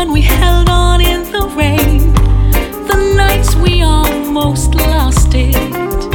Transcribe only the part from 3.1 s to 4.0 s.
nights we